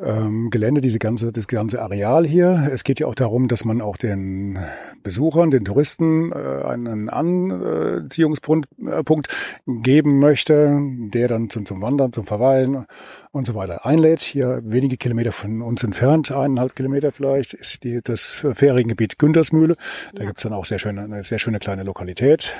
ähm, 0.00 0.50
Gelände, 0.50 0.80
diese 0.80 0.98
ganze, 0.98 1.32
das 1.32 1.48
ganze 1.48 1.82
Areal 1.82 2.26
hier. 2.26 2.70
Es 2.72 2.84
geht 2.84 3.00
ja 3.00 3.06
auch 3.06 3.14
darum, 3.14 3.48
dass 3.48 3.64
man 3.64 3.80
auch 3.80 3.96
den 3.96 4.58
Besuchern, 5.02 5.50
den 5.50 5.64
Touristen 5.64 6.32
äh, 6.32 6.64
einen 6.64 7.08
Anziehungspunkt 7.08 8.68
äh, 8.86 9.02
Punkt 9.02 9.28
geben 9.66 10.18
möchte, 10.18 10.80
der 11.12 11.28
dann 11.28 11.50
zum, 11.50 11.66
zum 11.66 11.82
Wandern, 11.82 12.12
zum 12.12 12.24
Verweilen 12.24 12.86
und 13.32 13.46
so 13.46 13.54
weiter 13.54 13.84
einlädt. 13.84 14.22
Hier 14.22 14.62
wenige 14.64 14.96
Kilometer 14.96 15.32
von 15.32 15.60
uns 15.62 15.84
entfernt, 15.84 16.32
eineinhalb 16.32 16.74
Kilometer 16.74 17.12
vielleicht, 17.12 17.54
ist 17.54 17.84
die, 17.84 18.00
das 18.02 18.44
Feriengebiet 18.52 19.18
Güntersmühle. 19.18 19.76
Da 20.14 20.22
ja. 20.22 20.28
gibt's 20.28 20.42
dann 20.42 20.52
auch 20.52 20.64
sehr 20.64 20.78
schöne, 20.78 21.02
eine 21.02 21.24
sehr 21.24 21.38
schöne 21.38 21.58
kleine 21.58 21.82
Lokalität 21.82 22.54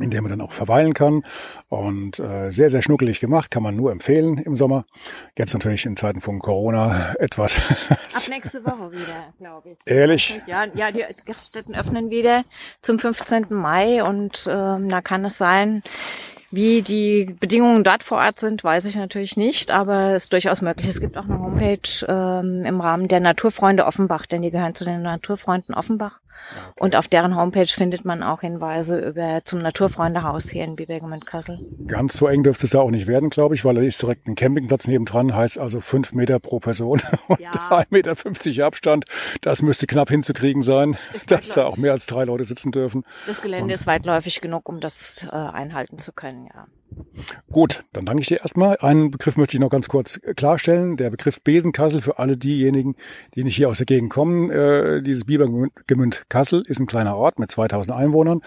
in 0.00 0.10
der 0.10 0.22
man 0.22 0.30
dann 0.30 0.40
auch 0.40 0.52
verweilen 0.52 0.94
kann. 0.94 1.24
Und 1.68 2.18
äh, 2.18 2.50
sehr, 2.50 2.70
sehr 2.70 2.82
schnuckelig 2.82 3.20
gemacht, 3.20 3.50
kann 3.50 3.62
man 3.62 3.76
nur 3.76 3.92
empfehlen 3.92 4.38
im 4.38 4.56
Sommer. 4.56 4.84
Jetzt 5.36 5.54
natürlich 5.54 5.84
in 5.86 5.96
Zeiten 5.96 6.20
von 6.20 6.38
Corona 6.38 7.14
etwas. 7.18 7.60
Ab 7.90 8.28
nächste 8.30 8.64
Woche 8.64 8.92
wieder, 8.92 9.34
glaube 9.38 9.70
ich. 9.70 9.78
Ehrlich? 9.84 10.40
Ja, 10.46 10.64
ja, 10.74 10.90
die 10.90 11.04
Gaststätten 11.24 11.74
öffnen 11.74 12.10
wieder 12.10 12.44
zum 12.82 12.98
15. 12.98 13.46
Mai 13.50 14.02
und 14.02 14.48
ähm, 14.50 14.88
da 14.88 15.00
kann 15.00 15.24
es 15.24 15.38
sein, 15.38 15.82
Wie 16.50 16.80
die 16.82 17.36
Bedingungen 17.38 17.84
dort 17.84 18.02
vor 18.02 18.18
Ort 18.18 18.40
sind, 18.40 18.64
weiß 18.64 18.86
ich 18.86 18.96
natürlich 18.96 19.36
nicht, 19.36 19.70
aber 19.70 20.14
es 20.14 20.24
ist 20.24 20.32
durchaus 20.32 20.62
möglich. 20.62 20.88
Es 20.88 21.00
gibt 21.00 21.18
auch 21.18 21.24
eine 21.24 21.38
Homepage 21.40 22.06
ähm, 22.08 22.64
im 22.64 22.80
Rahmen 22.80 23.08
der 23.08 23.20
Naturfreunde 23.20 23.84
Offenbach, 23.84 24.24
denn 24.24 24.40
die 24.40 24.50
gehören 24.50 24.74
zu 24.74 24.84
den 24.84 25.02
Naturfreunden 25.02 25.74
Offenbach. 25.74 26.20
Okay. 26.50 26.72
Und 26.76 26.96
auf 26.96 27.08
deren 27.08 27.36
Homepage 27.36 27.66
findet 27.66 28.04
man 28.04 28.22
auch 28.22 28.40
Hinweise 28.40 28.98
über 28.98 29.40
zum 29.44 29.60
Naturfreundehaus 29.60 30.48
hier 30.48 30.64
in 30.64 30.76
Bibergem 30.76 31.12
und 31.12 31.26
Kassel. 31.26 31.58
Ganz 31.86 32.16
so 32.16 32.26
eng 32.26 32.42
dürfte 32.42 32.66
es 32.66 32.70
da 32.70 32.80
auch 32.80 32.90
nicht 32.90 33.06
werden, 33.06 33.30
glaube 33.30 33.54
ich, 33.54 33.64
weil 33.64 33.74
da 33.74 33.80
ist 33.80 34.02
direkt 34.02 34.26
ein 34.26 34.34
Campingplatz 34.34 34.86
nebendran, 34.86 35.34
heißt 35.34 35.58
also 35.58 35.80
fünf 35.80 36.12
Meter 36.12 36.38
pro 36.38 36.58
Person 36.58 37.00
und 37.28 37.40
ja. 37.40 37.50
1,50 37.50 37.86
Meter 37.90 38.66
Abstand. 38.66 39.04
Das 39.40 39.62
müsste 39.62 39.86
knapp 39.86 40.08
hinzukriegen 40.08 40.62
sein, 40.62 40.96
dass 41.26 41.50
da 41.50 41.66
auch 41.66 41.76
mehr 41.76 41.92
als 41.92 42.06
drei 42.06 42.24
Leute 42.24 42.44
sitzen 42.44 42.72
dürfen. 42.72 43.04
Das 43.26 43.42
Gelände 43.42 43.64
und 43.64 43.70
ist 43.70 43.86
weitläufig 43.86 44.40
genug, 44.40 44.68
um 44.68 44.80
das 44.80 45.26
äh, 45.30 45.36
einhalten 45.36 45.98
zu 45.98 46.12
können, 46.12 46.37
ja. 46.46 46.66
Gut, 47.50 47.84
dann 47.92 48.06
danke 48.06 48.22
ich 48.22 48.28
dir 48.28 48.40
erstmal. 48.40 48.76
Einen 48.78 49.10
Begriff 49.10 49.36
möchte 49.36 49.56
ich 49.56 49.60
noch 49.60 49.70
ganz 49.70 49.88
kurz 49.88 50.20
klarstellen. 50.36 50.96
Der 50.96 51.10
Begriff 51.10 51.42
Besenkassel 51.42 52.00
für 52.00 52.18
alle 52.18 52.36
diejenigen, 52.36 52.96
die 53.34 53.44
nicht 53.44 53.56
hier 53.56 53.68
aus 53.68 53.78
der 53.78 53.86
Gegend 53.86 54.10
kommen. 54.10 54.50
Äh, 54.50 55.02
dieses 55.02 55.24
Bibergemünd 55.24 56.28
Kassel 56.28 56.62
ist 56.66 56.80
ein 56.80 56.86
kleiner 56.86 57.16
Ort 57.16 57.38
mit 57.38 57.50
2000 57.50 57.96
Einwohnern 57.96 58.42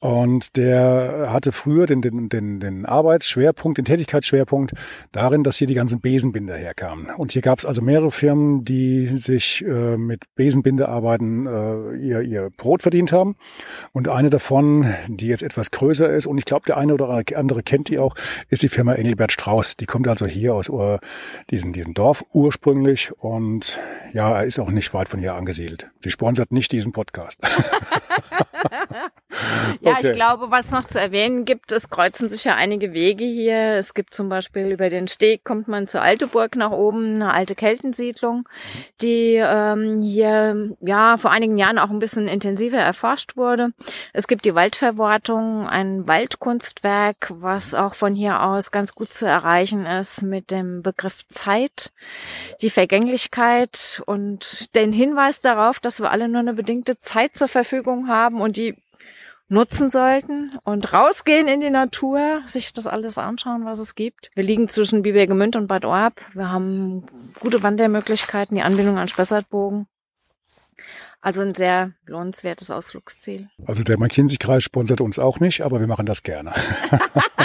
und 0.00 0.56
der 0.56 1.28
hatte 1.30 1.52
früher 1.52 1.84
den, 1.84 2.00
den, 2.00 2.30
den, 2.30 2.58
den 2.58 2.86
Arbeitsschwerpunkt, 2.86 3.76
den 3.76 3.84
Tätigkeitsschwerpunkt 3.84 4.72
darin, 5.12 5.42
dass 5.42 5.58
hier 5.58 5.66
die 5.66 5.74
ganzen 5.74 6.00
Besenbinder 6.00 6.56
herkamen. 6.56 7.10
Und 7.14 7.32
hier 7.32 7.42
gab 7.42 7.58
es 7.58 7.66
also 7.66 7.82
mehrere 7.82 8.10
Firmen, 8.10 8.64
die 8.64 9.08
sich 9.08 9.62
äh, 9.62 9.98
mit 9.98 10.22
Besenbindearbeiten 10.36 11.46
äh, 11.46 11.96
ihr, 11.96 12.22
ihr 12.22 12.50
Brot 12.56 12.80
verdient 12.80 13.12
haben. 13.12 13.36
Und 13.92 14.08
eine 14.08 14.30
davon, 14.30 14.94
die 15.08 15.26
jetzt 15.26 15.42
etwas 15.42 15.70
größer 15.70 16.08
ist, 16.08 16.26
und 16.26 16.38
ich 16.38 16.46
glaube, 16.46 16.64
der 16.66 16.78
eine 16.78 16.94
oder 16.94 17.22
andere 17.36 17.62
kennt 17.62 17.90
die 17.90 17.98
auch, 17.98 18.14
ist 18.48 18.62
die 18.62 18.70
Firma 18.70 18.94
Engelbert 18.94 19.32
Strauß. 19.32 19.76
Die 19.76 19.86
kommt 19.86 20.08
also 20.08 20.24
hier 20.24 20.54
aus 20.54 20.70
uh, 20.70 20.96
diesem, 21.50 21.74
diesem 21.74 21.92
Dorf 21.92 22.24
ursprünglich. 22.32 23.12
Und 23.18 23.78
ja, 24.14 24.32
er 24.32 24.44
ist 24.44 24.58
auch 24.58 24.70
nicht 24.70 24.94
weit 24.94 25.10
von 25.10 25.20
hier 25.20 25.34
angesiedelt. 25.34 25.90
Sie 26.02 26.10
sponsert 26.10 26.52
nicht 26.52 26.72
diesen 26.72 26.92
Podcast. 26.92 27.38
ja, 29.80 29.92
okay. 29.92 30.08
ich 30.08 30.12
glaube, 30.12 30.50
was 30.50 30.70
noch 30.70 30.84
zu 30.84 31.00
erwähnen 31.00 31.44
gibt, 31.44 31.72
es 31.72 31.90
kreuzen 31.90 32.28
sich 32.28 32.44
ja 32.44 32.54
einige 32.54 32.92
Wege 32.92 33.24
hier. 33.24 33.74
Es 33.76 33.94
gibt 33.94 34.14
zum 34.14 34.28
Beispiel 34.28 34.66
über 34.66 34.90
den 34.90 35.08
Steg 35.08 35.44
kommt 35.44 35.68
man 35.68 35.86
zur 35.86 36.02
Alteburg 36.02 36.56
nach 36.56 36.70
oben, 36.70 37.16
eine 37.16 37.32
alte 37.32 37.54
Keltensiedlung, 37.54 38.48
die 39.00 39.34
ähm, 39.34 40.02
hier 40.02 40.76
ja 40.80 41.16
vor 41.16 41.30
einigen 41.30 41.58
Jahren 41.58 41.78
auch 41.78 41.90
ein 41.90 41.98
bisschen 41.98 42.28
intensiver 42.28 42.78
erforscht 42.78 43.36
wurde. 43.36 43.72
Es 44.12 44.26
gibt 44.26 44.44
die 44.44 44.54
Waldverwortung, 44.54 45.66
ein 45.68 46.06
Waldkunstwerk, 46.06 47.32
was 47.34 47.74
auch 47.74 47.94
von 47.94 48.14
hier 48.14 48.42
aus 48.42 48.70
ganz 48.70 48.94
gut 48.94 49.12
zu 49.12 49.26
erreichen 49.26 49.86
ist 49.86 50.22
mit 50.22 50.50
dem 50.50 50.82
Begriff 50.82 51.26
Zeit, 51.28 51.92
die 52.62 52.70
Vergänglichkeit 52.70 54.02
und 54.06 54.74
den 54.74 54.92
Hinweis 54.92 55.40
darauf, 55.40 55.80
dass 55.80 56.00
wir 56.00 56.10
alle 56.10 56.28
nur 56.28 56.40
eine 56.40 56.54
bedingte 56.54 57.00
Zeit 57.00 57.36
zur 57.36 57.48
Verfügung 57.48 58.08
haben 58.08 58.40
und 58.40 58.56
die 58.56 58.76
nutzen 59.50 59.90
sollten 59.90 60.52
und 60.64 60.92
rausgehen 60.92 61.48
in 61.48 61.60
die 61.60 61.70
Natur, 61.70 62.42
sich 62.46 62.72
das 62.72 62.86
alles 62.86 63.18
anschauen, 63.18 63.64
was 63.64 63.78
es 63.78 63.94
gibt. 63.94 64.30
Wir 64.34 64.44
liegen 64.44 64.68
zwischen 64.68 65.02
Bibergemünd 65.02 65.56
und 65.56 65.66
Bad 65.66 65.84
Orb. 65.84 66.20
Wir 66.34 66.50
haben 66.50 67.04
gute 67.40 67.62
Wandermöglichkeiten, 67.62 68.56
die 68.56 68.62
Anbindung 68.62 68.96
an 68.96 69.08
Spessartbogen. 69.08 69.86
Also 71.20 71.42
ein 71.42 71.54
sehr 71.54 71.92
lohnenswertes 72.06 72.70
Ausflugsziel. 72.70 73.50
Also 73.66 73.82
der 73.82 73.98
McKinsey-Kreis 73.98 74.62
sponsert 74.62 75.02
uns 75.02 75.18
auch 75.18 75.38
nicht, 75.38 75.60
aber 75.60 75.80
wir 75.80 75.86
machen 75.86 76.06
das 76.06 76.22
gerne. 76.22 76.52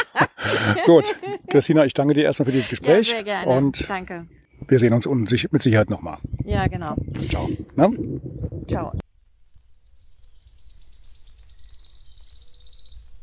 Gut, 0.86 1.16
Christina, 1.50 1.86
ich 1.86 1.94
danke 1.94 2.14
dir 2.14 2.24
erstmal 2.24 2.46
für 2.46 2.52
dieses 2.54 2.70
Gespräch. 2.70 3.10
Ja, 3.10 3.16
sehr 3.16 3.24
gerne. 3.24 3.52
Und 3.52 3.90
danke. 3.90 4.28
Wir 4.68 4.80
sehen 4.80 4.94
uns 4.94 5.08
mit 5.08 5.62
Sicherheit 5.62 5.90
nochmal. 5.90 6.20
Ja, 6.46 6.68
genau. 6.68 6.96
Ciao. 7.30 7.50
Na? 7.76 7.90
Ciao. 8.68 8.94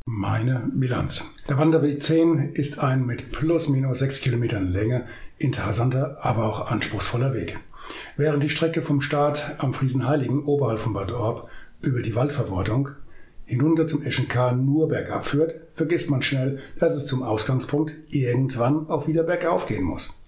Meine 0.04 0.70
Bilanz. 0.74 1.36
Der 1.48 1.58
Wanderweg 1.58 2.02
10 2.02 2.54
ist 2.54 2.78
ein 2.80 3.06
mit 3.06 3.32
plus 3.32 3.68
minus 3.68 4.00
6 4.00 4.20
Kilometern 4.20 4.70
Länge 4.70 5.06
interessanter, 5.38 6.18
aber 6.20 6.44
auch 6.44 6.70
anspruchsvoller 6.70 7.32
Weg. 7.34 7.58
Während 8.16 8.42
die 8.42 8.50
Strecke 8.50 8.82
vom 8.82 9.00
Start 9.00 9.56
am 9.58 9.72
Friesenheiligen 9.72 10.44
oberhalb 10.44 10.80
von 10.80 10.92
Bad 10.92 11.12
Orb 11.12 11.48
über 11.80 12.02
die 12.02 12.14
Waldverwortung 12.14 12.90
hinunter 13.44 13.86
zum 13.86 14.02
Eschenkar 14.02 14.52
nur 14.52 14.88
bergab 14.88 15.24
führt, 15.24 15.54
vergisst 15.74 16.10
man 16.10 16.22
schnell, 16.22 16.60
dass 16.78 16.94
es 16.94 17.06
zum 17.06 17.22
Ausgangspunkt 17.22 17.94
irgendwann 18.10 18.88
auch 18.88 19.06
wieder 19.08 19.22
bergauf 19.22 19.66
gehen 19.66 19.84
muss. 19.84 20.22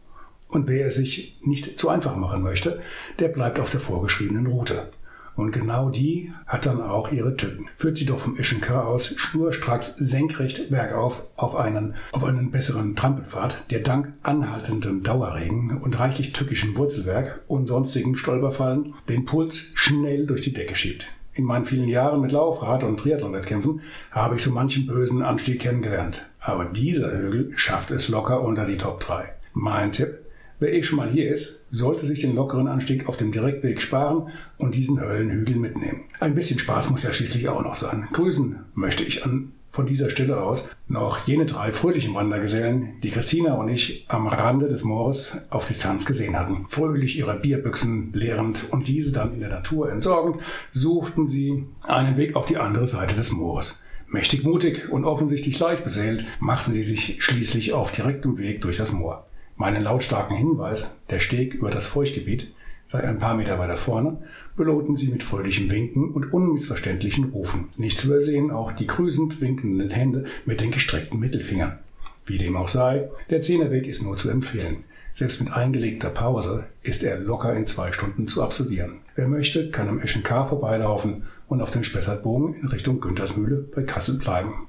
Und 0.48 0.66
wer 0.66 0.86
es 0.86 0.96
sich 0.96 1.38
nicht 1.42 1.78
zu 1.78 1.88
einfach 1.88 2.16
machen 2.16 2.42
möchte, 2.42 2.80
der 3.18 3.28
bleibt 3.28 3.58
auf 3.58 3.70
der 3.70 3.80
vorgeschriebenen 3.80 4.46
Route. 4.46 4.88
Und 5.36 5.52
genau 5.52 5.90
die 5.90 6.32
hat 6.46 6.66
dann 6.66 6.80
auch 6.80 7.10
ihre 7.10 7.36
Tücken. 7.36 7.66
Führt 7.76 7.96
sie 7.96 8.06
doch 8.06 8.18
vom 8.18 8.36
Ischenkar 8.36 8.86
aus 8.86 9.14
schnurstracks 9.16 9.96
senkrecht 9.96 10.70
bergauf 10.70 11.24
auf 11.36 11.56
einen, 11.56 11.94
auf 12.12 12.24
einen 12.24 12.50
besseren 12.50 12.94
Trampelpfad, 12.94 13.70
der 13.70 13.80
dank 13.80 14.12
anhaltendem 14.22 15.02
Dauerregen 15.02 15.78
und 15.78 15.98
reichlich 15.98 16.32
tückischem 16.32 16.76
Wurzelwerk 16.76 17.40
und 17.48 17.66
sonstigen 17.66 18.16
Stolperfallen 18.16 18.94
den 19.08 19.24
Puls 19.24 19.72
schnell 19.74 20.26
durch 20.26 20.42
die 20.42 20.52
Decke 20.52 20.76
schiebt. 20.76 21.08
In 21.36 21.44
meinen 21.44 21.64
vielen 21.64 21.88
Jahren 21.88 22.20
mit 22.20 22.30
Laufrad 22.30 22.84
und 22.84 23.00
Triathlon-Wettkämpfen 23.00 23.80
habe 24.12 24.36
ich 24.36 24.42
so 24.44 24.52
manchen 24.52 24.86
bösen 24.86 25.20
Anstieg 25.20 25.60
kennengelernt. 25.60 26.30
Aber 26.38 26.64
dieser 26.66 27.10
Hügel 27.10 27.50
schafft 27.56 27.90
es 27.90 28.08
locker 28.08 28.40
unter 28.40 28.66
die 28.66 28.78
Top 28.78 29.00
3. 29.00 29.32
Mein 29.52 29.90
Tipp, 29.90 30.18
Wer 30.64 30.72
eh 30.72 30.82
schon 30.82 30.96
mal 30.96 31.10
hier 31.10 31.30
ist, 31.30 31.66
sollte 31.70 32.06
sich 32.06 32.22
den 32.22 32.34
lockeren 32.34 32.68
Anstieg 32.68 33.06
auf 33.06 33.18
dem 33.18 33.32
Direktweg 33.32 33.82
sparen 33.82 34.30
und 34.56 34.74
diesen 34.74 34.98
Höllenhügel 34.98 35.56
mitnehmen. 35.56 36.04
Ein 36.20 36.34
bisschen 36.34 36.58
Spaß 36.58 36.88
muss 36.88 37.02
ja 37.02 37.12
schließlich 37.12 37.50
auch 37.50 37.60
noch 37.60 37.76
sein. 37.76 38.08
Grüßen 38.14 38.60
möchte 38.72 39.02
ich 39.02 39.26
an 39.26 39.52
von 39.70 39.84
dieser 39.84 40.08
Stelle 40.08 40.40
aus 40.40 40.70
noch 40.88 41.26
jene 41.26 41.44
drei 41.44 41.70
fröhlichen 41.70 42.14
Wandergesellen, 42.14 42.94
die 43.02 43.10
Christina 43.10 43.56
und 43.56 43.68
ich 43.68 44.06
am 44.08 44.26
Rande 44.26 44.68
des 44.68 44.84
Moores 44.84 45.48
auf 45.50 45.66
Distanz 45.66 46.06
gesehen 46.06 46.38
hatten. 46.38 46.64
Fröhlich 46.66 47.18
ihre 47.18 47.38
Bierbüchsen 47.38 48.14
leerend 48.14 48.68
und 48.70 48.88
diese 48.88 49.12
dann 49.12 49.34
in 49.34 49.40
der 49.40 49.50
Natur 49.50 49.92
entsorgend, 49.92 50.42
suchten 50.72 51.28
sie 51.28 51.66
einen 51.82 52.16
Weg 52.16 52.36
auf 52.36 52.46
die 52.46 52.56
andere 52.56 52.86
Seite 52.86 53.14
des 53.14 53.32
Moores. 53.32 53.84
Mächtig 54.08 54.44
mutig 54.44 54.88
und 54.90 55.04
offensichtlich 55.04 55.58
leicht 55.58 55.84
beseelt 55.84 56.24
machten 56.40 56.72
sie 56.72 56.82
sich 56.82 57.22
schließlich 57.22 57.74
auf 57.74 57.92
direktem 57.92 58.38
Weg 58.38 58.62
durch 58.62 58.78
das 58.78 58.92
Moor. 58.92 59.26
Meinen 59.56 59.82
lautstarken 59.82 60.36
Hinweis, 60.36 61.00
der 61.10 61.20
Steg 61.20 61.54
über 61.54 61.70
das 61.70 61.86
Feuchtgebiet 61.86 62.52
sei 62.86 63.02
ein 63.02 63.18
paar 63.18 63.34
Meter 63.34 63.58
weiter 63.58 63.76
vorne, 63.76 64.18
belohnten 64.56 64.96
sie 64.96 65.08
mit 65.08 65.22
fröhlichem 65.22 65.70
Winken 65.70 66.10
und 66.10 66.32
unmissverständlichen 66.32 67.30
Rufen. 67.30 67.68
Nicht 67.76 67.98
zu 67.98 68.08
übersehen 68.08 68.50
auch 68.50 68.72
die 68.72 68.86
grüßend 68.86 69.40
winkenden 69.40 69.90
Hände 69.90 70.24
mit 70.44 70.60
den 70.60 70.70
gestreckten 70.70 71.18
Mittelfingern. 71.18 71.78
Wie 72.26 72.38
dem 72.38 72.56
auch 72.56 72.68
sei, 72.68 73.08
der 73.30 73.40
Zehnerweg 73.40 73.86
ist 73.86 74.02
nur 74.02 74.16
zu 74.16 74.30
empfehlen. 74.30 74.84
Selbst 75.12 75.40
mit 75.40 75.52
eingelegter 75.52 76.10
Pause 76.10 76.66
ist 76.82 77.02
er 77.02 77.18
locker 77.18 77.54
in 77.54 77.66
zwei 77.66 77.92
Stunden 77.92 78.26
zu 78.26 78.42
absolvieren. 78.42 79.00
Wer 79.14 79.28
möchte, 79.28 79.70
kann 79.70 79.88
am 79.88 80.00
Eschenkar 80.00 80.48
vorbeilaufen 80.48 81.24
und 81.48 81.60
auf 81.60 81.70
den 81.70 81.84
Spessartbogen 81.84 82.54
in 82.54 82.66
Richtung 82.68 83.00
Güntersmühle 83.00 83.64
bei 83.74 83.82
Kassel 83.82 84.18
bleiben. 84.18 84.66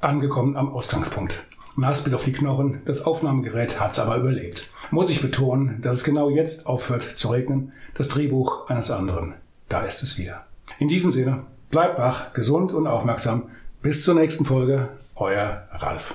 Angekommen 0.00 0.56
am 0.56 0.70
Ausgangspunkt. 0.70 1.44
Nass 1.76 2.04
bis 2.04 2.14
auf 2.14 2.24
die 2.24 2.32
Knochen, 2.32 2.82
das 2.84 3.04
Aufnahmegerät 3.04 3.80
hat's 3.80 3.98
aber 3.98 4.16
überlebt. 4.16 4.68
Muss 4.90 5.10
ich 5.10 5.22
betonen, 5.22 5.80
dass 5.80 5.96
es 5.96 6.04
genau 6.04 6.28
jetzt 6.28 6.66
aufhört 6.66 7.02
zu 7.02 7.28
regnen, 7.28 7.72
das 7.94 8.08
Drehbuch 8.08 8.68
eines 8.68 8.90
anderen. 8.90 9.34
Da 9.68 9.82
ist 9.82 10.02
es 10.02 10.18
wieder. 10.18 10.44
In 10.78 10.88
diesem 10.88 11.10
Sinne, 11.10 11.44
bleibt 11.70 11.98
wach, 11.98 12.34
gesund 12.34 12.72
und 12.74 12.86
aufmerksam. 12.86 13.44
Bis 13.80 14.04
zur 14.04 14.14
nächsten 14.14 14.44
Folge, 14.44 14.90
euer 15.16 15.66
Ralf. 15.72 16.14